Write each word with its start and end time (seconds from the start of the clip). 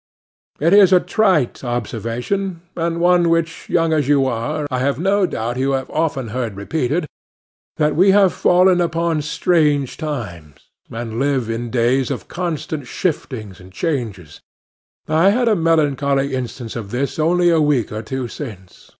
It 0.59 0.73
is 0.73 0.91
a 0.91 0.99
trite 0.99 1.63
observation, 1.63 2.61
and 2.75 2.99
one 2.99 3.29
which, 3.29 3.69
young 3.69 3.93
as 3.93 4.07
you 4.07 4.25
are, 4.25 4.65
I 4.71 4.79
have 4.79 4.97
no 4.97 5.27
doubt 5.27 5.57
you 5.57 5.73
have 5.73 5.91
often 5.91 6.29
heard 6.29 6.55
repeated, 6.55 7.05
that 7.77 7.95
we 7.95 8.09
have 8.09 8.33
fallen 8.33 8.81
upon 8.81 9.21
strange 9.21 9.97
times, 9.97 10.69
and 10.89 11.19
live 11.19 11.51
in 11.51 11.69
days 11.69 12.09
of 12.09 12.27
constant 12.27 12.87
shiftings 12.87 13.59
and 13.59 13.71
changes. 13.71 14.41
I 15.07 15.29
had 15.29 15.47
a 15.47 15.55
melancholy 15.55 16.33
instance 16.33 16.75
of 16.75 16.89
this 16.89 17.19
only 17.19 17.51
a 17.51 17.61
week 17.61 17.91
or 17.91 18.01
two 18.01 18.27
since. 18.27 18.89